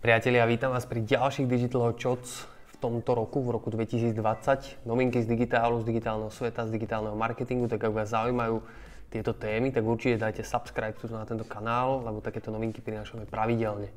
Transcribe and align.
Priatelia, 0.00 0.48
vítam 0.48 0.72
vás 0.72 0.88
pri 0.88 1.04
ďalších 1.04 1.44
Digital 1.44 1.92
Shots 1.92 2.48
v 2.72 2.74
tomto 2.80 3.12
roku, 3.12 3.44
v 3.44 3.52
roku 3.52 3.68
2020. 3.68 4.88
Novinky 4.88 5.20
z 5.20 5.28
digitálu, 5.28 5.84
z 5.84 5.92
digitálneho 5.92 6.32
sveta, 6.32 6.64
z 6.64 6.72
digitálneho 6.72 7.12
marketingu, 7.12 7.68
tak 7.68 7.84
ak 7.84 7.92
vás 7.92 8.08
zaujímajú 8.08 8.64
tieto 9.12 9.36
témy, 9.36 9.68
tak 9.68 9.84
určite 9.84 10.16
dajte 10.16 10.40
subscribe 10.40 10.96
tu 10.96 11.04
na 11.12 11.28
tento 11.28 11.44
kanál, 11.44 12.00
lebo 12.00 12.24
takéto 12.24 12.48
novinky 12.48 12.80
prinášame 12.80 13.28
pravidelne. 13.28 13.92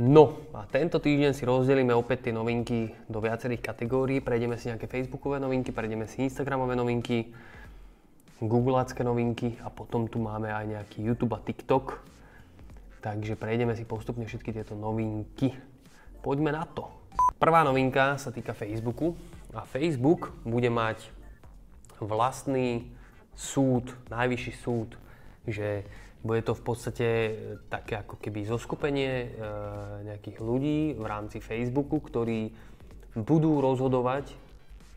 No 0.00 0.40
a 0.56 0.64
tento 0.64 0.96
týždeň 0.96 1.36
si 1.36 1.44
rozdelíme 1.44 1.92
opäť 1.92 2.24
tie 2.24 2.32
novinky 2.32 2.88
do 3.12 3.20
viacerých 3.20 3.60
kategórií. 3.60 4.24
Prejdeme 4.24 4.56
si 4.56 4.72
nejaké 4.72 4.88
Facebookové 4.88 5.36
novinky, 5.36 5.68
prejdeme 5.68 6.08
si 6.08 6.24
Instagramové 6.32 6.80
novinky, 6.80 7.28
Googleacké 8.40 9.04
novinky 9.04 9.60
a 9.60 9.68
potom 9.68 10.08
tu 10.08 10.16
máme 10.16 10.48
aj 10.48 10.64
nejaký 10.64 11.04
YouTube 11.04 11.36
a 11.36 11.44
TikTok 11.44 12.08
Takže 13.02 13.34
prejdeme 13.34 13.74
si 13.74 13.82
postupne 13.82 14.22
všetky 14.22 14.54
tieto 14.54 14.78
novinky. 14.78 15.50
Poďme 16.22 16.54
na 16.54 16.62
to. 16.62 16.86
Prvá 17.42 17.66
novinka 17.66 18.14
sa 18.14 18.30
týka 18.30 18.54
Facebooku 18.54 19.18
a 19.50 19.66
Facebook 19.66 20.30
bude 20.46 20.70
mať 20.70 21.10
vlastný 21.98 22.86
súd, 23.34 23.90
najvyšší 24.06 24.52
súd, 24.54 24.94
že 25.50 25.82
bude 26.22 26.46
to 26.46 26.54
v 26.54 26.62
podstate 26.62 27.08
také 27.66 27.98
ako 27.98 28.22
keby 28.22 28.46
zoskupenie 28.46 29.10
e, 29.10 29.28
nejakých 30.06 30.38
ľudí 30.38 30.94
v 30.94 31.02
rámci 31.02 31.42
Facebooku, 31.42 31.98
ktorí 31.98 32.54
budú 33.18 33.58
rozhodovať 33.58 34.30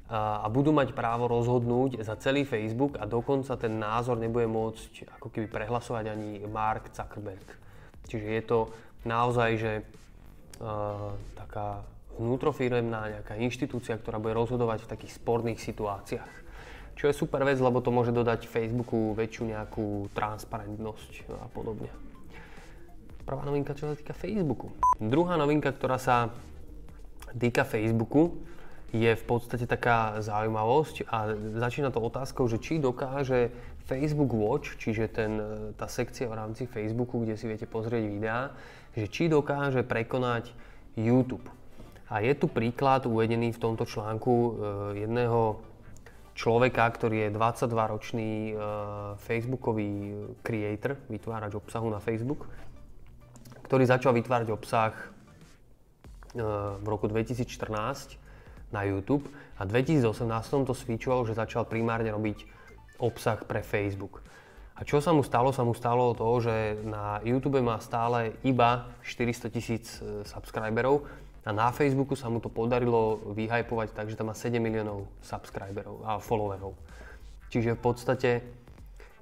a, 0.06 0.46
a 0.46 0.48
budú 0.54 0.70
mať 0.70 0.94
právo 0.94 1.26
rozhodnúť 1.26 2.06
za 2.06 2.14
celý 2.22 2.46
Facebook 2.46 3.02
a 3.02 3.10
dokonca 3.10 3.58
ten 3.58 3.82
názor 3.82 4.22
nebude 4.22 4.46
môcť 4.46 5.18
ako 5.18 5.34
keby 5.34 5.50
prehlasovať 5.50 6.14
ani 6.14 6.46
Mark 6.46 6.94
Zuckerberg. 6.94 7.65
Čiže 8.06 8.28
je 8.28 8.44
to 8.46 8.60
naozaj, 9.06 9.50
že 9.58 9.74
uh, 9.82 11.14
taká 11.38 11.86
vnútrofiremná 12.16 13.20
nejaká 13.20 13.36
inštitúcia, 13.38 14.00
ktorá 14.00 14.22
bude 14.22 14.38
rozhodovať 14.38 14.88
v 14.88 14.92
takých 14.96 15.14
sporných 15.20 15.60
situáciách. 15.60 16.34
Čo 16.96 17.12
je 17.12 17.20
super 17.20 17.44
vec, 17.44 17.60
lebo 17.60 17.84
to 17.84 17.92
môže 17.92 18.16
dodať 18.16 18.48
Facebooku 18.48 19.12
väčšiu 19.20 19.52
nejakú 19.52 20.08
transparentnosť 20.16 21.28
a 21.44 21.48
podobne. 21.52 21.92
Prvá 23.28 23.44
novinka, 23.44 23.76
čo 23.76 23.92
sa 23.92 24.00
týka 24.00 24.16
Facebooku. 24.16 24.72
Druhá 25.02 25.36
novinka, 25.36 25.76
ktorá 25.76 26.00
sa 26.00 26.32
týka 27.36 27.68
Facebooku, 27.68 28.40
je 28.94 29.12
v 29.12 29.24
podstate 29.26 29.66
taká 29.66 30.22
zaujímavosť 30.22 31.10
a 31.10 31.34
začína 31.58 31.90
to 31.90 32.04
otázkou, 32.04 32.46
že 32.46 32.62
či 32.62 32.78
dokáže 32.78 33.50
Facebook 33.86 34.34
Watch, 34.34 34.82
čiže 34.82 35.10
ten, 35.14 35.38
e, 35.38 35.78
tá 35.78 35.86
sekcia 35.86 36.26
v 36.26 36.38
rámci 36.38 36.66
Facebooku, 36.66 37.22
kde 37.22 37.38
si 37.38 37.46
viete 37.46 37.70
pozrieť 37.70 38.04
videá, 38.06 38.54
že 38.98 39.06
či 39.10 39.30
dokáže 39.30 39.86
prekonať 39.86 40.54
YouTube. 40.98 41.46
A 42.10 42.22
je 42.22 42.34
tu 42.38 42.46
príklad 42.50 43.06
uvedený 43.06 43.54
v 43.54 43.62
tomto 43.62 43.86
článku 43.86 44.34
e, 44.34 44.52
jedného 45.06 45.62
človeka, 46.36 46.90
ktorý 46.90 47.30
je 47.30 47.36
22-ročný 47.38 48.32
e, 48.32 48.54
facebookový 49.22 49.92
creator, 50.42 50.98
vytvárač 51.10 51.54
obsahu 51.54 51.90
na 51.94 52.02
Facebook, 52.02 52.50
ktorý 53.70 53.86
začal 53.86 54.14
vytvárať 54.14 54.50
obsah 54.54 54.94
v 56.36 56.84
roku 56.84 57.08
2014 57.08 58.25
na 58.76 58.84
YouTube 58.84 59.32
a 59.56 59.64
v 59.64 59.80
2018 59.80 60.68
to 60.68 60.76
svičoval, 60.76 61.24
že 61.24 61.40
začal 61.40 61.64
primárne 61.64 62.12
robiť 62.12 62.44
obsah 63.00 63.40
pre 63.48 63.64
Facebook. 63.64 64.20
A 64.76 64.84
čo 64.84 65.00
sa 65.00 65.16
mu 65.16 65.24
stalo? 65.24 65.56
Sa 65.56 65.64
mu 65.64 65.72
stalo 65.72 66.12
to, 66.12 66.28
že 66.44 66.76
na 66.84 67.24
YouTube 67.24 67.64
má 67.64 67.80
stále 67.80 68.36
iba 68.44 68.92
400 69.08 69.48
tisíc 69.48 70.04
e, 70.04 70.28
subscriberov 70.28 71.08
a 71.48 71.56
na 71.56 71.72
Facebooku 71.72 72.20
sa 72.20 72.28
mu 72.28 72.44
to 72.44 72.52
podarilo 72.52 73.24
vyhypovať 73.32 73.96
tak, 73.96 74.12
že 74.12 74.20
tam 74.20 74.34
má 74.34 74.36
7 74.36 74.60
miliónov 74.60 75.08
subscriberov 75.24 76.04
a 76.04 76.20
followerov. 76.20 76.74
Čiže 77.54 77.78
v 77.78 77.82
podstate 77.86 78.32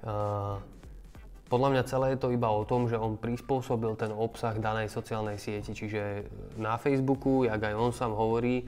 uh, 0.08 0.56
podľa 1.52 1.68
mňa 1.76 1.82
celé 1.84 2.06
je 2.16 2.24
to 2.24 2.32
iba 2.32 2.48
o 2.48 2.64
tom, 2.64 2.88
že 2.88 2.96
on 2.96 3.20
prispôsobil 3.20 3.92
ten 4.00 4.08
obsah 4.08 4.56
danej 4.56 4.88
sociálnej 4.88 5.36
sieti. 5.36 5.76
Čiže 5.76 6.24
na 6.56 6.80
Facebooku, 6.80 7.44
jak 7.44 7.60
aj 7.60 7.74
on 7.76 7.92
sám 7.92 8.16
hovorí, 8.16 8.64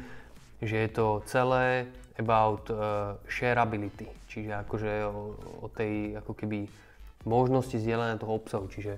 že 0.63 0.77
je 0.87 0.91
to 0.93 1.21
celé 1.29 1.91
about 2.17 2.65
uh, 2.73 3.17
shareability, 3.29 4.09
čiže 4.33 4.57
akože 4.65 4.93
o, 5.05 5.37
o 5.65 5.67
tej 5.69 6.17
ako 6.17 6.33
keby 6.33 6.65
možnosti 7.29 7.77
zdieľania 7.77 8.17
toho 8.17 8.39
obsahu. 8.41 8.65
Čiže 8.73 8.97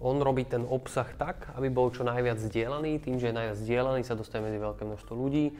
on 0.00 0.22
robí 0.22 0.46
ten 0.46 0.64
obsah 0.64 1.08
tak, 1.18 1.50
aby 1.58 1.68
bol 1.68 1.92
čo 1.92 2.06
najviac 2.06 2.38
zdieľaný, 2.40 3.02
tým, 3.02 3.18
že 3.18 3.32
je 3.32 3.36
najviac 3.36 3.58
zdieľaný, 3.58 4.00
sa 4.06 4.16
dostane 4.16 4.46
medzi 4.48 4.62
veľké 4.62 4.86
množstvo 4.86 5.12
ľudí 5.12 5.52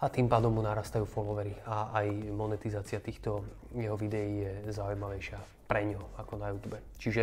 a 0.00 0.08
tým 0.08 0.32
pádom 0.32 0.56
mu 0.56 0.62
narastajú 0.64 1.04
followery 1.04 1.56
a 1.68 1.92
aj 1.92 2.08
monetizácia 2.32 3.04
týchto 3.04 3.44
jeho 3.76 3.96
videí 4.00 4.48
je 4.48 4.52
zaujímavejšia 4.72 5.38
pre 5.68 5.84
ňo 5.92 6.02
ako 6.16 6.32
na 6.40 6.52
YouTube. 6.52 6.80
Čiže 6.96 7.22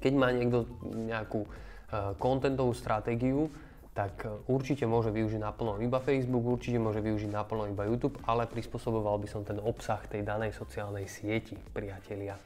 keď 0.00 0.12
má 0.16 0.32
niekto 0.32 0.68
nejakú 0.84 1.44
uh, 1.44 2.12
contentovú 2.16 2.72
stratégiu, 2.72 3.48
tak 3.96 4.28
e, 4.28 4.44
určite 4.52 4.84
môže 4.84 5.08
využiť 5.08 5.40
naplno 5.40 5.80
iba 5.80 5.96
Facebook, 6.04 6.44
určite 6.44 6.76
môže 6.76 7.00
využiť 7.00 7.32
naplno 7.32 7.64
iba 7.72 7.88
YouTube, 7.88 8.20
ale 8.28 8.44
prispôsoboval 8.44 9.16
by 9.16 9.28
som 9.32 9.40
ten 9.40 9.56
obsah 9.56 10.04
tej 10.04 10.20
danej 10.20 10.52
sociálnej 10.52 11.08
sieti, 11.08 11.56
priatelia. 11.72 12.36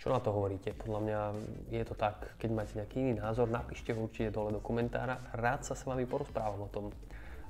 Čo 0.00 0.08
na 0.14 0.24
to 0.24 0.32
hovoríte? 0.32 0.72
Podľa 0.72 1.00
mňa 1.04 1.20
je 1.68 1.82
to 1.84 1.92
tak, 1.92 2.32
keď 2.40 2.50
máte 2.54 2.72
nejaký 2.80 2.96
iný 2.96 3.12
názor, 3.20 3.50
napíšte 3.50 3.92
ho 3.92 4.08
určite 4.08 4.32
dole 4.32 4.54
do 4.54 4.62
komentára. 4.62 5.20
Rád 5.36 5.68
sa 5.68 5.74
s 5.76 5.84
vami 5.84 6.08
porozprávam 6.08 6.64
o 6.64 6.72
tom. 6.72 6.94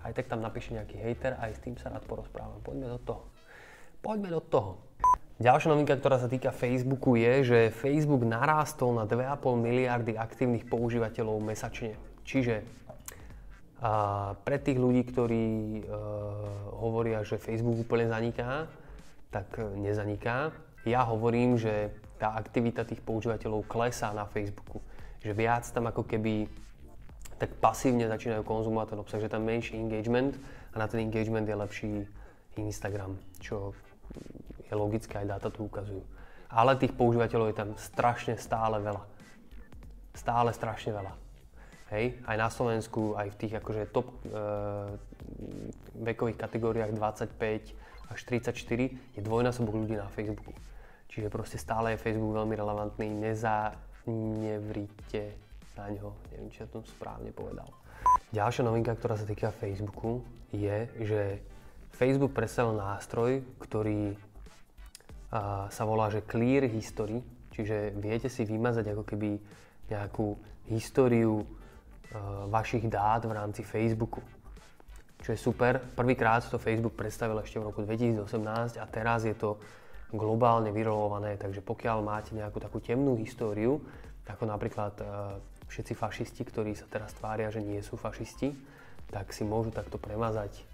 Aj 0.02 0.10
tak 0.10 0.26
tam 0.26 0.40
napíšte 0.40 0.74
nejaký 0.74 0.96
hater, 0.96 1.36
aj 1.38 1.54
s 1.54 1.62
tým 1.62 1.76
sa 1.76 1.92
rád 1.92 2.02
porozprávam. 2.08 2.58
Poďme 2.64 2.88
do 2.88 3.00
toho. 3.04 3.22
Poďme 4.00 4.32
do 4.32 4.42
toho. 4.42 4.80
Ďalšia 5.38 5.70
novinka, 5.70 5.94
ktorá 5.94 6.18
sa 6.18 6.26
týka 6.26 6.50
Facebooku 6.50 7.14
je, 7.14 7.46
že 7.46 7.58
Facebook 7.70 8.26
narástol 8.26 8.96
na 8.96 9.06
2,5 9.06 9.54
miliardy 9.54 10.18
aktívnych 10.18 10.66
používateľov 10.66 11.38
mesačne. 11.44 11.94
Čiže 12.26 12.66
a 13.78 13.92
pre 14.42 14.58
tých 14.58 14.74
ľudí, 14.74 15.06
ktorí 15.06 15.46
e, 15.46 15.82
hovoria, 16.82 17.22
že 17.22 17.38
Facebook 17.38 17.86
úplne 17.86 18.10
zaniká, 18.10 18.66
tak 19.30 19.54
e, 19.54 19.70
nezaniká. 19.78 20.50
Ja 20.82 21.06
hovorím, 21.06 21.54
že 21.54 21.94
tá 22.18 22.34
aktivita 22.34 22.82
tých 22.82 22.98
používateľov 23.06 23.70
klesá 23.70 24.10
na 24.10 24.26
Facebooku. 24.26 24.82
Že 25.22 25.32
viac 25.38 25.64
tam 25.70 25.86
ako 25.86 26.02
keby 26.10 26.50
tak 27.38 27.54
pasívne 27.62 28.10
začínajú 28.10 28.42
konzumovať 28.42 28.86
ten 28.90 28.98
obsah, 28.98 29.22
že 29.22 29.30
tam 29.30 29.46
menší 29.46 29.78
engagement 29.78 30.34
a 30.74 30.82
na 30.82 30.90
ten 30.90 31.06
engagement 31.06 31.46
je 31.46 31.54
lepší 31.54 31.92
Instagram, 32.58 33.14
čo 33.38 33.70
je 34.66 34.74
logické, 34.74 35.22
aj 35.22 35.38
dáta 35.38 35.48
to 35.54 35.62
ukazujú. 35.70 36.02
Ale 36.50 36.74
tých 36.74 36.98
používateľov 36.98 37.54
je 37.54 37.56
tam 37.62 37.70
strašne 37.78 38.34
stále 38.34 38.82
veľa. 38.82 39.06
Stále 40.18 40.50
strašne 40.50 40.90
veľa. 40.98 41.27
Hej, 41.88 42.20
aj 42.28 42.36
na 42.36 42.52
Slovensku, 42.52 43.16
aj 43.16 43.32
v 43.32 43.38
tých 43.40 43.64
akože 43.64 43.88
top 43.88 44.12
e, 44.12 44.20
vekových 46.04 46.36
kategóriách 46.36 46.92
25 46.92 48.12
až 48.12 48.18
34 48.28 49.16
je 49.16 49.20
dvojnásobok 49.24 49.72
ľudí 49.72 49.96
na 49.96 50.04
Facebooku. 50.12 50.52
Čiže 51.08 51.32
proste 51.32 51.56
stále 51.56 51.96
je 51.96 52.04
Facebook 52.04 52.36
veľmi 52.36 52.52
relevantný, 52.52 53.08
nezanevrite 53.08 55.32
na 55.80 55.88
ňo, 55.88 56.12
neviem, 56.28 56.52
či 56.52 56.60
ja 56.60 56.68
to 56.68 56.84
správne 56.84 57.32
povedal. 57.32 57.72
Ďalšia 58.36 58.68
novinka, 58.68 58.92
ktorá 58.92 59.16
sa 59.16 59.24
týka 59.24 59.48
Facebooku, 59.48 60.20
je, 60.52 60.92
že 61.00 61.40
Facebook 61.96 62.36
predstavil 62.36 62.76
nástroj, 62.76 63.40
ktorý 63.64 64.12
a, 65.32 65.72
sa 65.72 65.88
volá, 65.88 66.12
že 66.12 66.20
Clear 66.20 66.68
History, 66.68 67.24
čiže 67.56 67.96
viete 67.96 68.28
si 68.28 68.44
vymazať 68.44 68.92
ako 68.92 69.08
keby 69.08 69.40
nejakú 69.88 70.36
históriu 70.68 71.48
vašich 72.48 72.88
dát 72.88 73.24
v 73.24 73.32
rámci 73.32 73.62
Facebooku. 73.62 74.24
Čo 75.18 75.34
je 75.34 75.38
super. 75.38 75.82
Prvýkrát 75.82 76.46
to 76.46 76.56
Facebook 76.56 76.94
predstavil 76.94 77.36
ešte 77.42 77.58
v 77.58 77.68
roku 77.68 77.82
2018 77.82 78.78
a 78.78 78.84
teraz 78.86 79.26
je 79.26 79.34
to 79.34 79.58
globálne 80.14 80.72
vyrolované, 80.72 81.36
takže 81.36 81.60
pokiaľ 81.60 81.98
máte 82.00 82.32
nejakú 82.32 82.62
takú 82.62 82.80
temnú 82.80 83.18
históriu, 83.18 83.82
ako 84.28 84.44
napríklad 84.44 84.94
uh, 85.00 85.40
všetci 85.68 85.92
fašisti, 85.96 86.42
ktorí 86.44 86.76
sa 86.76 86.88
teraz 86.88 87.12
tvária, 87.16 87.48
že 87.48 87.64
nie 87.64 87.80
sú 87.80 87.96
fašisti, 87.96 88.52
tak 89.08 89.32
si 89.32 89.44
môžu 89.44 89.72
takto 89.72 89.96
premazať 89.96 90.64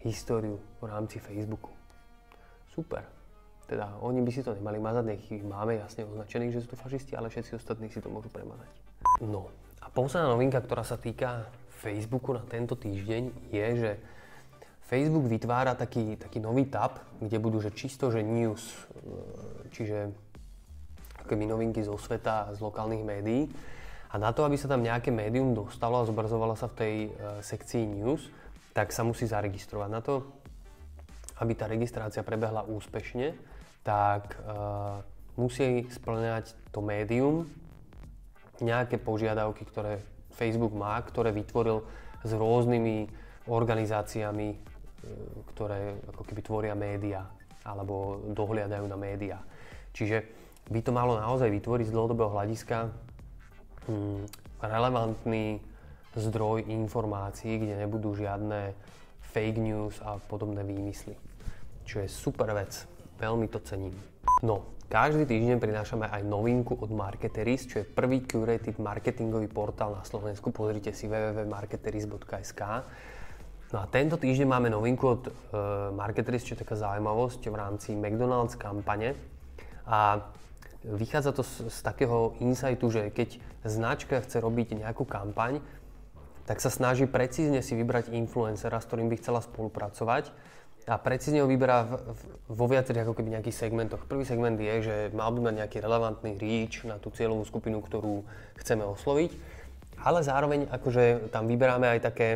históriu 0.00 0.56
v 0.80 0.84
rámci 0.88 1.20
Facebooku. 1.20 1.72
Super. 2.72 3.04
Teda 3.68 4.00
oni 4.00 4.24
by 4.24 4.30
si 4.32 4.40
to 4.40 4.56
nemali 4.56 4.80
mazať, 4.80 5.04
nech 5.04 5.22
ich 5.28 5.44
máme 5.44 5.76
jasne 5.76 6.08
označených, 6.08 6.52
že 6.56 6.60
sú 6.64 6.72
to 6.72 6.80
fašisti, 6.80 7.12
ale 7.14 7.28
všetci 7.28 7.52
ostatní 7.54 7.92
si 7.92 8.00
to 8.00 8.08
môžu 8.08 8.32
premazať. 8.32 8.68
No, 9.20 9.52
a 9.80 9.86
posledná 9.88 10.28
novinka, 10.28 10.60
ktorá 10.60 10.84
sa 10.84 11.00
týka 11.00 11.48
Facebooku 11.80 12.36
na 12.36 12.44
tento 12.44 12.76
týždeň 12.76 13.22
je, 13.48 13.66
že 13.80 13.90
Facebook 14.84 15.30
vytvára 15.30 15.72
taký, 15.72 16.20
taký 16.20 16.42
nový 16.42 16.68
tab, 16.68 17.00
kde 17.22 17.38
budú 17.40 17.62
že 17.62 17.72
čisto, 17.72 18.12
že 18.12 18.20
news, 18.20 18.60
e, 18.60 19.08
čiže 19.72 19.98
keby 21.24 21.46
novinky 21.46 21.80
zo 21.80 21.94
sveta, 21.94 22.50
z 22.52 22.58
lokálnych 22.58 23.06
médií. 23.06 23.46
A 24.10 24.18
na 24.18 24.34
to, 24.34 24.42
aby 24.42 24.58
sa 24.58 24.66
tam 24.66 24.82
nejaké 24.82 25.14
médium 25.14 25.54
dostalo 25.54 26.02
a 26.02 26.08
zobrazovalo 26.10 26.58
sa 26.58 26.66
v 26.66 26.76
tej 26.76 26.94
e, 27.06 27.10
sekcii 27.40 28.02
news, 28.02 28.26
tak 28.74 28.90
sa 28.90 29.06
musí 29.06 29.30
zaregistrovať. 29.30 29.88
Na 29.88 30.02
to, 30.02 30.26
aby 31.38 31.54
tá 31.54 31.70
registrácia 31.70 32.26
prebehla 32.26 32.66
úspešne, 32.66 33.38
tak 33.86 34.34
e, 34.34 34.38
musí 35.38 35.86
splňať 35.86 36.52
to 36.74 36.82
médium 36.82 37.46
nejaké 38.60 38.96
požiadavky, 39.00 39.64
ktoré 39.68 40.00
Facebook 40.32 40.72
má, 40.72 40.96
ktoré 41.02 41.34
vytvoril 41.34 41.84
s 42.24 42.32
rôznymi 42.32 43.08
organizáciami, 43.48 44.48
e, 44.52 44.58
ktoré 45.52 45.96
ako 46.12 46.22
keby 46.24 46.40
tvoria 46.44 46.74
médiá 46.76 47.24
alebo 47.64 48.20
dohliadajú 48.32 48.84
na 48.88 48.96
médiá. 48.96 49.38
Čiže 49.92 50.24
by 50.70 50.80
to 50.80 50.92
malo 50.94 51.18
naozaj 51.18 51.50
vytvoriť 51.50 51.90
z 51.90 51.94
dlhodobého 51.94 52.30
hľadiska 52.32 52.88
hm, 53.90 54.24
relevantný 54.62 55.60
zdroj 56.14 56.66
informácií, 56.66 57.58
kde 57.58 57.86
nebudú 57.86 58.14
žiadne 58.14 58.74
fake 59.30 59.60
news 59.62 59.98
a 60.02 60.18
podobné 60.18 60.66
výmysly. 60.66 61.14
Čo 61.86 62.02
je 62.02 62.08
super 62.10 62.50
vec. 62.54 62.86
Veľmi 63.18 63.46
to 63.46 63.62
cením. 63.62 63.94
No, 64.42 64.64
každý 64.90 65.22
týždeň 65.22 65.62
prinášame 65.62 66.10
aj 66.10 66.26
novinku 66.26 66.74
od 66.74 66.90
Marketeris, 66.90 67.62
čo 67.70 67.78
je 67.78 67.86
prvý 67.86 68.26
curated 68.26 68.74
marketingový 68.82 69.46
portál 69.46 69.94
na 69.94 70.02
Slovensku. 70.02 70.50
Pozrite 70.50 70.90
si 70.90 71.06
www.marketeris.sk. 71.06 72.62
No 73.70 73.78
a 73.78 73.86
tento 73.86 74.18
týždeň 74.18 74.50
máme 74.50 74.66
novinku 74.66 75.14
od 75.14 75.30
uh, 75.30 75.32
Marketeris, 75.94 76.42
čo 76.42 76.58
je 76.58 76.66
taká 76.66 76.74
zaujímavosť 76.74 77.38
v 77.38 77.54
rámci 77.54 77.94
McDonald's 77.94 78.58
kampane. 78.58 79.14
A 79.86 80.26
vychádza 80.82 81.38
to 81.38 81.46
z, 81.46 81.70
z 81.70 81.78
takého 81.86 82.34
insightu, 82.42 82.90
že 82.90 83.14
keď 83.14 83.38
značka 83.62 84.18
chce 84.18 84.42
robiť 84.42 84.74
nejakú 84.74 85.06
kampaň, 85.06 85.62
tak 86.50 86.58
sa 86.58 86.66
snaží 86.66 87.06
precízne 87.06 87.62
si 87.62 87.78
vybrať 87.78 88.10
influencera, 88.10 88.82
s 88.82 88.90
ktorým 88.90 89.06
by 89.06 89.22
chcela 89.22 89.38
spolupracovať 89.38 90.34
a 90.88 90.96
precízne 90.96 91.44
ho 91.44 91.48
vyberá 91.48 91.84
v, 91.84 91.92
v, 91.98 92.20
vo 92.56 92.66
viacerých 92.68 93.04
ako 93.04 93.14
keby 93.18 93.36
nejakých 93.36 93.68
segmentoch. 93.68 94.08
Prvý 94.08 94.24
segment 94.24 94.56
je, 94.56 94.74
že 94.80 94.96
mal 95.12 95.28
by 95.32 95.50
mať 95.50 95.54
nejaký 95.64 95.78
relevantný 95.80 96.40
reach 96.40 96.84
na 96.88 96.96
tú 96.96 97.12
cieľovú 97.12 97.44
skupinu, 97.44 97.84
ktorú 97.84 98.24
chceme 98.60 98.84
osloviť, 98.88 99.30
ale 100.00 100.24
zároveň 100.24 100.68
akože 100.72 101.28
tam 101.28 101.44
vyberáme 101.44 101.86
aj 101.96 102.00
také, 102.00 102.28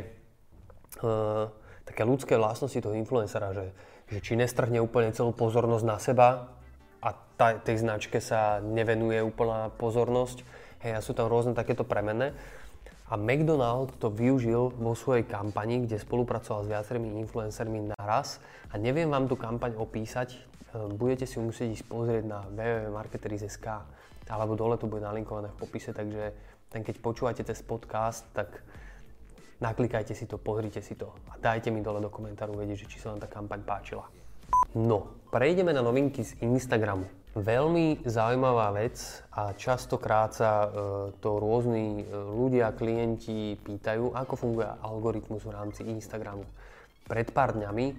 uh, 1.00 1.48
také 1.88 2.04
ľudské 2.04 2.36
vlastnosti 2.36 2.76
toho 2.76 2.92
influencera, 2.92 3.56
že, 3.56 3.66
že 4.12 4.18
či 4.20 4.36
nestrhne 4.36 4.84
úplne 4.84 5.16
celú 5.16 5.32
pozornosť 5.32 5.84
na 5.88 5.96
seba, 5.96 6.54
a 7.04 7.12
tá, 7.36 7.60
tej 7.60 7.84
značke 7.84 8.16
sa 8.18 8.64
nevenuje 8.64 9.20
úplná 9.20 9.68
pozornosť. 9.76 10.40
Hej, 10.80 10.92
a 10.96 11.04
sú 11.04 11.12
tam 11.12 11.28
rôzne 11.28 11.52
takéto 11.52 11.84
premenné. 11.84 12.32
A 13.14 13.16
McDonald 13.16 13.94
to 14.02 14.10
využil 14.10 14.74
vo 14.74 14.90
svojej 14.98 15.22
kampani, 15.22 15.86
kde 15.86 16.02
spolupracoval 16.02 16.66
s 16.66 16.70
viacerými 16.74 17.14
influencermi 17.22 17.94
naraz. 17.94 18.42
A 18.74 18.74
neviem 18.74 19.06
vám 19.06 19.30
tú 19.30 19.38
kampaň 19.38 19.78
opísať, 19.78 20.34
ehm, 20.74 20.98
budete 20.98 21.22
si 21.22 21.38
musieť 21.38 21.78
ísť 21.78 21.86
pozrieť 21.86 22.26
na 22.26 22.42
www.marketeris.sk 22.50 23.66
alebo 24.26 24.58
dole 24.58 24.74
to 24.80 24.90
bude 24.90 25.06
nalinkované 25.06 25.46
v 25.46 25.58
popise, 25.62 25.94
takže 25.94 26.34
ten 26.66 26.82
keď 26.82 26.98
počúvate 26.98 27.46
cez 27.46 27.62
podcast, 27.62 28.26
tak 28.34 28.50
naklikajte 29.62 30.10
si 30.10 30.26
to, 30.26 30.34
pozrite 30.34 30.82
si 30.82 30.98
to 30.98 31.14
a 31.30 31.38
dajte 31.38 31.70
mi 31.70 31.86
dole 31.86 32.02
do 32.02 32.10
komentáru 32.10 32.56
vedieť, 32.58 32.90
či 32.90 32.98
sa 32.98 33.14
vám 33.14 33.22
tá 33.22 33.30
kampaň 33.30 33.62
páčila. 33.62 34.10
No, 34.74 35.22
prejdeme 35.30 35.70
na 35.70 35.86
novinky 35.86 36.26
z 36.26 36.34
Instagramu. 36.42 37.06
Veľmi 37.34 38.06
zaujímavá 38.06 38.70
vec 38.78 38.94
a 39.34 39.50
častokrát 39.58 40.30
sa 40.30 40.52
e, 40.62 40.68
to 41.18 41.42
rôzni 41.42 41.98
e, 41.98 42.14
ľudia, 42.14 42.70
klienti 42.70 43.58
pýtajú, 43.58 44.14
ako 44.14 44.34
funguje 44.38 44.70
algoritmus 44.78 45.42
v 45.42 45.50
rámci 45.50 45.82
Instagramu. 45.82 46.46
Pred 47.10 47.34
pár 47.34 47.58
dňami 47.58 47.90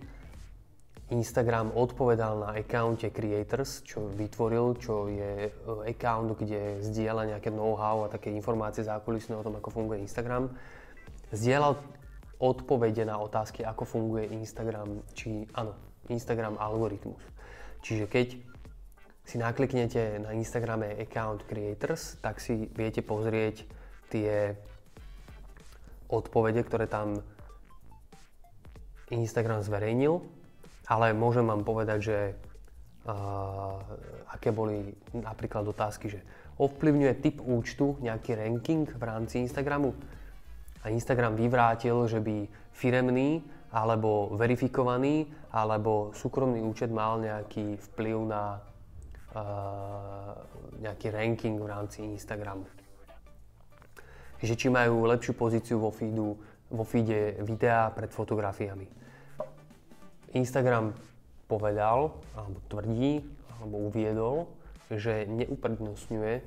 Instagram 1.11 1.75
odpovedal 1.75 2.47
na 2.47 2.49
accounte 2.55 3.11
Creators, 3.11 3.83
čo 3.83 4.07
vytvoril, 4.07 4.79
čo 4.79 5.11
je 5.11 5.51
e, 5.51 5.51
account, 5.83 6.39
kde 6.39 6.79
zdieľa 6.87 7.35
nejaké 7.35 7.51
know-how 7.51 8.07
a 8.07 8.11
také 8.15 8.31
informácie 8.31 8.87
zákulisné 8.87 9.35
o 9.35 9.43
tom, 9.43 9.59
ako 9.59 9.67
funguje 9.67 9.99
Instagram. 9.99 10.47
Zdieľal 11.35 11.75
odpovede 12.39 13.03
na 13.03 13.19
otázky, 13.19 13.67
ako 13.67 13.83
funguje 13.83 14.31
Instagram, 14.31 15.03
či 15.11 15.43
áno, 15.59 15.75
Instagram 16.07 16.55
algoritmus. 16.55 17.19
Čiže 17.83 18.07
keď 18.07 18.54
si 19.25 19.41
nakliknete 19.41 20.21
na 20.21 20.37
Instagrame 20.37 21.01
account 21.01 21.49
creators, 21.49 22.21
tak 22.21 22.37
si 22.37 22.69
viete 22.69 23.01
pozrieť 23.01 23.65
tie 24.13 24.53
odpovede, 26.07 26.61
ktoré 26.61 26.85
tam 26.85 27.25
Instagram 29.09 29.65
zverejnil, 29.65 30.21
ale 30.85 31.17
môžem 31.17 31.45
vám 31.45 31.65
povedať, 31.65 31.99
že 32.01 32.17
uh, 33.09 33.81
aké 34.29 34.53
boli 34.53 34.93
napríklad 35.13 35.65
otázky, 35.65 36.13
že 36.13 36.21
ovplyvňuje 36.61 37.13
typ 37.21 37.41
účtu 37.41 37.97
nejaký 38.05 38.37
ranking 38.37 38.85
v 38.85 39.03
rámci 39.03 39.41
Instagramu? 39.41 39.97
A 40.85 40.93
Instagram 40.93 41.33
vyvrátil, 41.33 41.97
že 42.05 42.21
by 42.21 42.45
firemný 42.69 43.41
alebo 43.73 44.31
verifikovaný, 44.37 45.25
alebo 45.49 46.13
súkromný 46.13 46.61
účet 46.61 46.93
mal 46.93 47.17
nejaký 47.19 47.81
vplyv 47.91 48.17
na 48.29 48.61
nejaký 50.79 51.11
ranking 51.11 51.59
v 51.59 51.67
rámci 51.67 52.03
Instagramu. 52.03 52.63
Že 54.39 54.55
či 54.55 54.67
majú 54.71 55.07
lepšiu 55.09 55.33
pozíciu 55.35 55.77
vo 55.79 55.91
feedu, 55.91 56.39
vo 56.71 56.83
feede 56.83 57.39
videa 57.43 57.91
pred 57.91 58.11
fotografiami. 58.11 58.87
Instagram 60.35 60.91
povedal, 61.47 62.11
alebo 62.35 62.57
tvrdí, 62.67 63.23
alebo 63.59 63.75
uviedol, 63.87 64.35
že 64.91 65.25
neuprednostňuje 65.25 66.43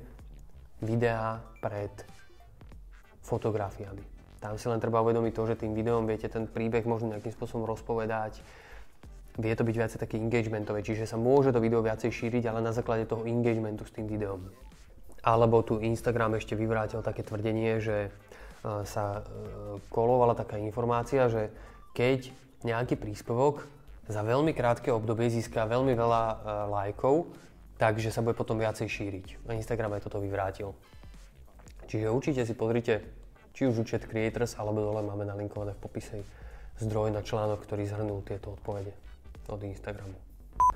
videá 0.85 1.43
pred 1.59 1.91
fotografiami. 3.25 4.05
Tam 4.39 4.55
si 4.55 4.71
len 4.71 4.79
treba 4.79 5.03
uvedomiť 5.03 5.33
to, 5.35 5.43
že 5.51 5.59
tým 5.59 5.75
videom 5.75 6.07
viete 6.07 6.31
ten 6.31 6.47
príbeh 6.47 6.87
možno 6.87 7.11
nejakým 7.11 7.35
spôsobom 7.35 7.67
rozpovedať. 7.67 8.39
Vie 9.39 9.55
to 9.55 9.63
byť 9.63 9.75
viacej 9.79 9.99
také 10.03 10.19
engagementové, 10.19 10.83
čiže 10.83 11.07
sa 11.07 11.15
môže 11.15 11.55
to 11.55 11.63
video 11.63 11.79
viacej 11.79 12.11
šíriť, 12.11 12.51
ale 12.51 12.59
na 12.59 12.75
základe 12.75 13.07
toho 13.07 13.23
engagementu 13.23 13.87
s 13.87 13.95
tým 13.95 14.03
videom. 14.03 14.43
Alebo 15.23 15.63
tu 15.63 15.79
Instagram 15.79 16.35
ešte 16.35 16.59
vyvrátil 16.59 16.99
také 16.99 17.23
tvrdenie, 17.23 17.79
že 17.79 17.97
e, 18.03 18.09
sa 18.83 19.23
e, 19.23 19.79
kolovala 19.87 20.35
taká 20.35 20.59
informácia, 20.59 21.31
že 21.31 21.55
keď 21.95 22.35
nejaký 22.67 22.99
príspevok 22.99 23.63
za 24.11 24.27
veľmi 24.27 24.51
krátke 24.51 24.91
obdobie 24.91 25.31
získa 25.31 25.63
veľmi 25.71 25.95
veľa 25.95 26.23
e, 26.27 26.35
lajkov, 26.75 27.31
takže 27.79 28.11
sa 28.11 28.19
bude 28.19 28.35
potom 28.35 28.59
viacej 28.59 28.91
šíriť. 28.91 29.47
A 29.47 29.55
Instagram 29.55 29.95
aj 29.95 30.03
toto 30.03 30.19
vyvrátil. 30.19 30.75
Čiže 31.87 32.11
určite 32.11 32.43
si 32.43 32.51
pozrite 32.59 33.07
či 33.55 33.71
už 33.71 33.87
účet 33.87 34.03
Creators, 34.03 34.59
alebo 34.59 34.83
dole 34.83 34.99
máme 34.99 35.23
nalinkované 35.23 35.79
v 35.79 35.83
popise 35.87 36.27
zdroj 36.83 37.15
na 37.15 37.23
článok, 37.23 37.63
ktorý 37.63 37.87
zhrnul 37.87 38.19
tieto 38.27 38.59
odpovede 38.59 39.08
od 39.49 39.61
Instagramu. 39.65 40.15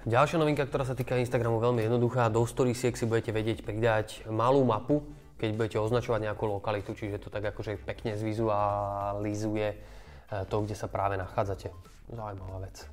Ďalšia 0.03 0.41
novinka, 0.41 0.67
ktorá 0.67 0.83
sa 0.83 0.97
týka 0.97 1.15
Instagramu, 1.15 1.63
veľmi 1.63 1.87
jednoduchá. 1.87 2.27
Do 2.27 2.43
storiesiek 2.43 2.97
si 2.97 3.07
budete 3.07 3.31
vedieť 3.31 3.63
pridať 3.63 4.27
malú 4.27 4.65
mapu, 4.67 5.05
keď 5.39 5.49
budete 5.55 5.77
označovať 5.79 6.27
nejakú 6.27 6.43
lokalitu, 6.49 6.91
čiže 6.91 7.23
to 7.23 7.29
tak 7.31 7.43
akože 7.55 7.79
pekne 7.83 8.19
zvizualizuje 8.19 9.67
eh, 9.71 10.43
to, 10.49 10.55
kde 10.65 10.75
sa 10.75 10.91
práve 10.91 11.15
nachádzate. 11.15 11.71
Zaujímavá 12.11 12.67
vec 12.67 12.83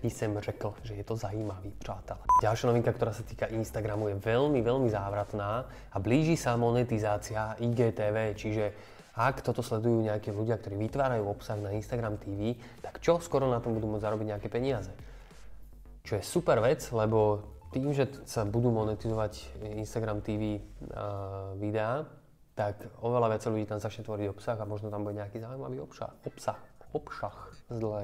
by 0.00 0.10
som 0.10 0.40
řekl, 0.40 0.74
že 0.82 0.94
je 0.94 1.04
to 1.04 1.16
zajímavý, 1.16 1.70
přátelé. 1.78 2.20
Ďalšia 2.42 2.66
novinka, 2.72 2.92
ktorá 2.92 3.12
sa 3.12 3.20
týka 3.20 3.52
Instagramu, 3.52 4.08
je 4.08 4.16
veľmi, 4.16 4.64
veľmi 4.64 4.88
závratná 4.88 5.68
a 5.92 5.96
blíži 6.00 6.40
sa 6.40 6.56
monetizácia 6.56 7.52
IGTV, 7.60 8.32
čiže 8.32 8.64
ak 9.28 9.44
toto 9.44 9.60
sledujú 9.60 10.00
nejakí 10.06 10.32
ľudia, 10.32 10.56
ktorí 10.56 10.80
vytvárajú 10.88 11.28
obsah 11.28 11.60
na 11.60 11.76
Instagram 11.76 12.16
TV, 12.16 12.56
tak 12.80 13.04
čo 13.04 13.20
skoro 13.20 13.44
na 13.50 13.60
tom 13.60 13.76
budú 13.76 13.90
môcť 13.90 14.04
zarobiť 14.06 14.26
nejaké 14.32 14.48
peniaze. 14.48 14.94
Čo 16.06 16.16
je 16.16 16.24
super 16.24 16.62
vec, 16.64 16.80
lebo 16.94 17.44
tým, 17.74 17.92
že 17.92 18.08
sa 18.24 18.48
budú 18.48 18.72
monetizovať 18.72 19.62
Instagram 19.78 20.24
TV 20.24 20.58
uh, 20.58 21.54
videá, 21.60 22.08
tak 22.56 22.80
oveľa 23.04 23.36
viac 23.36 23.42
ľudí 23.46 23.66
tam 23.68 23.78
začne 23.78 24.02
tvoriť 24.08 24.26
obsah 24.32 24.56
a 24.58 24.64
možno 24.64 24.88
tam 24.88 25.06
bude 25.06 25.20
nejaký 25.20 25.38
zaujímavý 25.38 25.84
obsah. 25.84 26.10
obsah 26.26 26.58
obšach 26.92 27.54
z, 27.70 27.78
dle, 27.78 28.02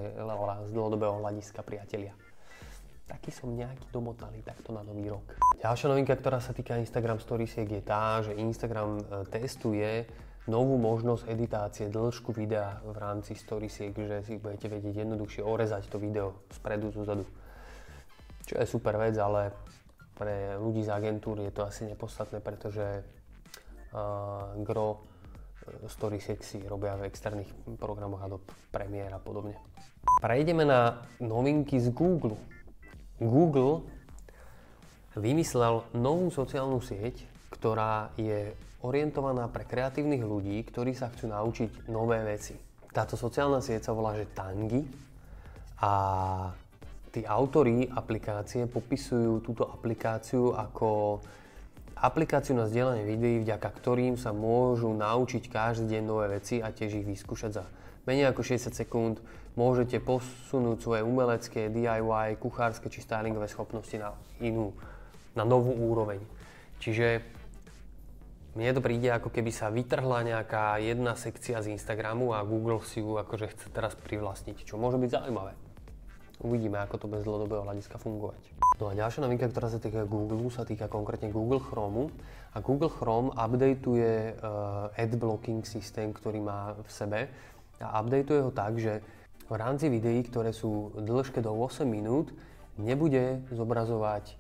z 0.67 0.71
dlhodobého 0.71 1.19
hľadiska, 1.19 1.63
priatelia. 1.67 2.15
Taký 3.07 3.31
som 3.31 3.55
nejaký 3.55 3.87
domotaný 3.95 4.43
takto 4.43 4.75
na 4.75 4.83
nový 4.83 5.07
rok. 5.11 5.39
Ďalšia 5.63 5.87
novinka, 5.95 6.19
ktorá 6.19 6.43
sa 6.43 6.51
týka 6.51 6.75
Instagram 6.79 7.23
Storiesiek 7.23 7.67
je 7.67 7.83
tá, 7.83 8.19
že 8.23 8.35
Instagram 8.35 8.99
e, 8.99 9.03
testuje 9.31 10.11
novú 10.47 10.79
možnosť 10.79 11.27
editácie 11.27 11.87
dĺžku 11.91 12.31
videa 12.31 12.79
v 12.87 12.97
rámci 12.97 13.35
Storiesiek, 13.35 13.95
že 13.95 14.23
si 14.23 14.39
budete 14.39 14.71
vedieť 14.71 15.03
jednoduchšie 15.03 15.43
orezať 15.43 15.91
to 15.91 15.99
video 15.99 16.47
spredu, 16.55 16.95
zozadu. 16.95 17.27
Čo 18.47 18.63
je 18.63 18.67
super 18.67 18.95
vec, 18.95 19.19
ale 19.19 19.51
pre 20.15 20.55
ľudí 20.57 20.87
z 20.87 20.95
agentúry 20.95 21.51
je 21.51 21.55
to 21.55 21.67
asi 21.67 21.85
nepodstatné, 21.91 22.39
pretože 22.41 23.03
gro 24.63 25.03
story 25.91 26.23
sexy 26.23 26.63
robia 26.63 26.95
v 26.95 27.11
externých 27.11 27.51
programoch 27.75 28.23
Adobe 28.23 28.47
Premiere 28.71 29.19
a 29.19 29.21
podobne. 29.21 29.59
Prejdeme 30.23 30.63
na 30.63 31.03
novinky 31.19 31.83
z 31.83 31.91
Google. 31.91 32.39
Google 33.19 33.83
vymyslel 35.19 35.83
novú 35.97 36.31
sociálnu 36.31 36.79
sieť, 36.79 37.27
ktorá 37.51 38.15
je 38.15 38.55
orientovaná 38.87 39.51
pre 39.51 39.67
kreatívnych 39.67 40.23
ľudí, 40.23 40.63
ktorí 40.63 40.95
sa 40.95 41.11
chcú 41.11 41.27
naučiť 41.35 41.91
nové 41.91 42.23
veci. 42.23 42.55
Táto 42.95 43.19
sociálna 43.19 43.59
sieť 43.59 43.91
sa 43.91 43.93
volá, 43.93 44.15
že 44.15 44.31
Tangi 44.31 44.81
a 45.83 45.93
tí 47.13 47.27
autori 47.27 47.85
aplikácie 47.91 48.65
popisujú 48.71 49.45
túto 49.45 49.69
aplikáciu 49.69 50.55
ako 50.55 51.21
aplikáciu 51.97 52.53
na 52.57 52.69
zdieľanie 52.69 53.05
videí, 53.09 53.37
vďaka 53.41 53.69
ktorým 53.73 54.21
sa 54.21 54.33
môžu 54.37 54.93
naučiť 54.93 55.49
každý 55.49 55.97
deň 55.97 56.03
nové 56.05 56.27
veci 56.41 56.61
a 56.61 56.69
tiež 56.73 57.01
ich 57.01 57.09
vyskúšať 57.09 57.51
za 57.53 57.65
menej 58.05 58.33
ako 58.33 58.41
60 58.45 58.73
sekúnd. 58.73 59.17
Môžete 59.57 59.97
posunúť 60.05 60.79
svoje 60.85 61.01
umelecké, 61.01 61.73
DIY, 61.73 62.37
kuchárske 62.37 62.93
či 62.93 63.01
stylingové 63.01 63.49
schopnosti 63.49 63.97
na 63.97 64.13
inú, 64.45 64.77
na 65.33 65.49
novú 65.49 65.73
úroveň. 65.73 66.21
Čiže 66.81 67.36
mne 68.57 68.73
to 68.73 68.81
príde, 68.81 69.13
ako 69.13 69.29
keby 69.29 69.53
sa 69.53 69.69
vytrhla 69.69 70.25
nejaká 70.25 70.81
jedna 70.81 71.13
sekcia 71.13 71.61
z 71.61 71.77
Instagramu 71.77 72.33
a 72.33 72.41
Google 72.41 72.81
si 72.89 73.05
ju 73.05 73.21
akože 73.21 73.53
chce 73.53 73.69
teraz 73.69 73.93
privlastniť, 74.01 74.65
čo 74.65 74.81
môže 74.81 74.97
byť 74.97 75.13
zaujímavé. 75.13 75.53
Uvidíme, 76.41 76.81
ako 76.81 76.97
to 77.01 77.07
bez 77.09 77.25
dlhodobého 77.25 77.65
hľadiska 77.65 78.01
fungovať. 78.01 78.41
No 78.81 78.89
a 78.89 78.97
ďalšia 78.97 79.25
novinka, 79.25 79.49
ktorá 79.49 79.73
sa 79.73 79.81
týka 79.81 80.09
Google, 80.09 80.49
sa 80.53 80.65
týka 80.65 80.89
konkrétne 80.89 81.33
Google 81.33 81.61
Chrome. 81.61 82.13
A 82.53 82.61
Google 82.65 82.93
Chrome 82.93 83.33
updateuje 83.37 84.41
uh, 84.41 84.89
ad 84.93 85.13
blocking 85.17 85.65
systém, 85.65 86.13
ktorý 86.13 86.41
má 86.41 86.77
v 86.77 86.91
sebe. 86.93 87.21
A 87.81 88.01
updateuje 88.01 88.41
ho 88.41 88.53
tak, 88.53 88.81
že 88.81 89.05
v 89.49 89.55
rámci 89.57 89.93
videí, 89.93 90.25
ktoré 90.25 90.53
sú 90.53 90.97
dĺžke 90.97 91.41
do 91.41 91.53
8 91.57 91.85
minút, 91.89 92.33
nebude 92.77 93.41
zobrazovať 93.53 94.37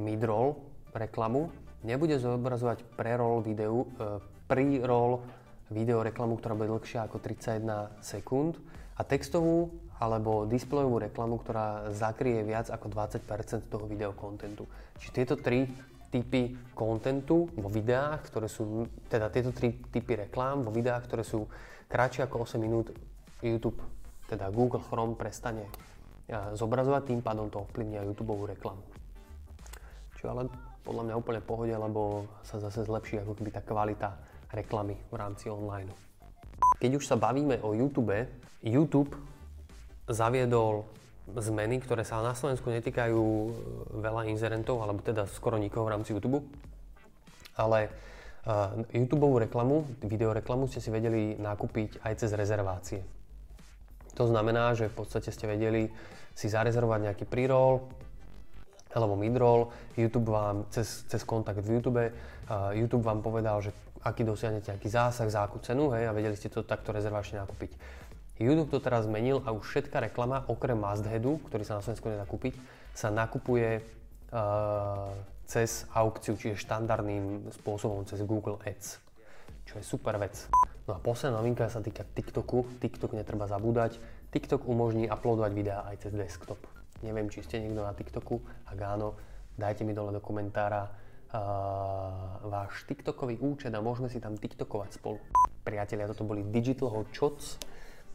midroll 0.00 0.60
reklamu, 0.96 1.52
nebude 1.84 2.16
zobrazovať 2.18 2.82
pre-roll 2.96 3.44
videu, 3.44 3.86
uh, 4.00 4.18
pre-roll 4.48 5.20
video 5.68 6.00
reklamu, 6.00 6.36
ktorá 6.40 6.56
bude 6.56 6.72
dlhšia 6.72 7.06
ako 7.06 7.20
31 7.20 8.02
sekúnd 8.02 8.58
a 8.96 9.02
textovú 9.04 9.72
alebo 10.00 10.44
displejovú 10.44 10.98
reklamu, 11.00 11.38
ktorá 11.40 11.94
zakrie 11.94 12.42
viac 12.42 12.68
ako 12.68 12.90
20% 12.90 13.70
toho 13.70 13.84
videokontentu. 13.86 14.66
Čiže 15.00 15.12
tieto 15.14 15.34
tri 15.38 15.70
typy 16.10 16.54
kontentu 16.74 17.50
vo 17.54 17.68
videách, 17.70 18.30
ktoré 18.30 18.46
sú, 18.46 18.86
teda 19.10 19.30
tieto 19.30 19.50
tri 19.50 19.74
typy 19.90 20.28
reklám 20.28 20.62
vo 20.62 20.70
videách, 20.70 21.10
ktoré 21.10 21.24
sú 21.26 21.46
kratšie 21.90 22.26
ako 22.26 22.46
8 22.46 22.58
minút, 22.58 22.90
YouTube, 23.42 23.78
teda 24.30 24.48
Google 24.50 24.82
Chrome 24.82 25.18
prestane 25.18 25.68
zobrazovať, 26.56 27.12
tým 27.12 27.20
pádom 27.20 27.52
to 27.52 27.60
ovplyvní 27.60 28.00
aj 28.00 28.06
YouTube 28.08 28.34
reklamu. 28.48 28.80
Čo 30.16 30.32
ale 30.32 30.48
podľa 30.84 31.02
mňa 31.10 31.14
úplne 31.18 31.40
pohode, 31.40 31.72
lebo 31.72 32.28
sa 32.44 32.60
zase 32.60 32.84
zlepší 32.84 33.24
ako 33.24 33.32
keby 33.34 33.50
tá 33.56 33.64
kvalita 33.64 34.20
reklamy 34.52 34.94
v 35.08 35.16
rámci 35.16 35.48
online. 35.48 35.90
Keď 36.78 37.00
už 37.00 37.04
sa 37.08 37.16
bavíme 37.16 37.58
o 37.64 37.72
YouTube, 37.72 38.12
YouTube 38.60 39.16
zaviedol 40.04 40.84
zmeny, 41.32 41.80
ktoré 41.80 42.04
sa 42.04 42.20
na 42.20 42.36
Slovensku 42.36 42.68
netýkajú 42.68 43.16
e, 43.16 43.50
veľa 43.96 44.28
inzerentov, 44.28 44.84
alebo 44.84 45.00
teda 45.00 45.24
skoro 45.24 45.56
nikoho 45.56 45.88
v 45.88 45.92
rámci 45.96 46.12
YouTube. 46.12 46.44
Ale 47.54 47.86
uh, 48.50 48.82
YouTube 48.90 49.30
reklamu, 49.38 49.86
videoreklamu 50.02 50.66
ste 50.66 50.82
si 50.82 50.90
vedeli 50.90 51.38
nakúpiť 51.38 52.02
aj 52.02 52.12
cez 52.18 52.34
rezervácie. 52.34 53.06
To 54.18 54.26
znamená, 54.26 54.74
že 54.74 54.90
v 54.90 54.98
podstate 54.98 55.30
ste 55.30 55.46
vedeli 55.46 55.86
si 56.34 56.50
zarezervovať 56.50 57.00
nejaký 57.06 57.24
pre-roll 57.30 57.86
alebo 58.94 59.18
midroll. 59.18 59.74
YouTube 59.98 60.30
vám 60.30 60.70
cez, 60.70 61.02
cez 61.10 61.26
kontakt 61.26 61.58
v 61.58 61.78
YouTube, 61.78 62.00
uh, 62.00 62.70
YouTube 62.72 63.02
vám 63.02 63.20
povedal, 63.20 63.58
že 63.60 63.74
aký 64.06 64.22
dosiahnete 64.22 64.70
nejaký 64.70 64.88
zásah, 64.88 65.26
za 65.26 65.42
akú 65.42 65.58
cenu, 65.58 65.90
hej, 65.96 66.06
a 66.06 66.12
vedeli 66.14 66.38
ste 66.38 66.52
to 66.52 66.62
takto 66.62 66.94
rezervačne 66.94 67.42
nakúpiť. 67.42 67.74
YouTube 68.38 68.70
to 68.70 68.82
teraz 68.82 69.06
zmenil 69.06 69.42
a 69.46 69.54
už 69.54 69.62
všetká 69.62 70.02
reklama, 70.10 70.46
okrem 70.46 70.78
Mastheadu, 70.78 71.38
ktorý 71.50 71.62
sa 71.62 71.78
na 71.78 71.82
Slovensku 71.82 72.10
nedá 72.10 72.26
kúpiť, 72.26 72.54
sa 72.94 73.10
nakupuje 73.10 73.80
uh, 73.80 75.10
cez 75.46 75.86
aukciu, 75.92 76.34
čiže 76.34 76.62
štandardným 76.62 77.52
spôsobom 77.62 78.02
cez 78.08 78.20
Google 78.24 78.58
Ads, 78.64 78.98
čo 79.70 79.74
je 79.78 79.84
super 79.84 80.18
vec. 80.18 80.34
No 80.84 80.96
a 80.96 80.98
posledná 81.00 81.40
novinka 81.40 81.64
sa 81.72 81.80
týka 81.80 82.04
TikToku. 82.04 82.76
TikTok 82.76 83.16
netreba 83.16 83.48
zabúdať. 83.48 83.96
TikTok 84.36 84.68
umožní 84.68 85.08
uploadovať 85.08 85.52
videá 85.56 85.80
aj 85.88 86.04
cez 86.04 86.12
desktop. 86.12 86.60
Neviem, 87.04 87.28
či 87.28 87.44
ste 87.44 87.60
niekto 87.60 87.84
na 87.84 87.92
TikToku. 87.92 88.40
Ak 88.64 88.78
áno, 88.80 89.12
dajte 89.60 89.84
mi 89.84 89.92
dole 89.92 90.08
do 90.08 90.24
komentára 90.24 90.88
uh, 90.88 92.40
váš 92.48 92.88
TikTokový 92.88 93.44
účet 93.44 93.68
a 93.76 93.84
môžeme 93.84 94.08
si 94.08 94.24
tam 94.24 94.40
TikTokovať 94.40 94.96
spolu. 94.96 95.20
Priatelia, 95.60 96.08
toto 96.08 96.24
boli 96.24 96.40
Digital 96.48 96.88
Hot. 96.88 97.12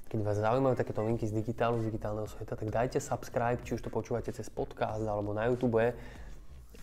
Keď 0.09 0.25
vás 0.25 0.41
zaujímajú 0.41 0.73
takéto 0.73 1.05
linky 1.05 1.29
z 1.29 1.37
digitálu, 1.37 1.85
z 1.85 1.93
digitálneho 1.93 2.25
sveta, 2.25 2.57
tak 2.57 2.73
dajte 2.73 2.97
subscribe, 2.97 3.61
či 3.61 3.77
už 3.77 3.85
to 3.85 3.93
počúvate 3.93 4.33
cez 4.33 4.49
podcast 4.49 5.05
alebo 5.05 5.37
na 5.37 5.45
YouTube. 5.45 5.93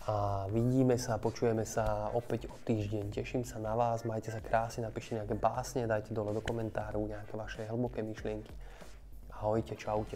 A 0.07 0.47
vidíme 0.47 0.95
sa, 0.95 1.19
počujeme 1.19 1.67
sa 1.67 2.07
opäť 2.15 2.47
o 2.47 2.55
týždeň. 2.63 3.11
Teším 3.11 3.43
sa 3.43 3.59
na 3.59 3.75
vás, 3.75 4.07
majte 4.07 4.31
sa 4.31 4.39
krásne, 4.39 4.87
napíšte 4.87 5.19
nejaké 5.19 5.35
básne, 5.35 5.83
dajte 5.83 6.15
dole 6.15 6.31
do 6.31 6.39
komentáru 6.39 7.03
nejaké 7.03 7.35
vaše 7.35 7.67
hlboké 7.67 7.99
myšlienky. 7.99 8.55
Ahojte, 9.35 9.75
čaute. 9.75 10.15